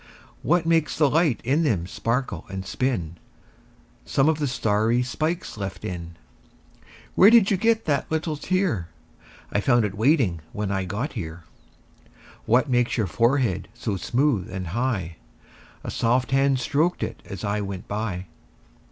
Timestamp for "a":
15.83-15.91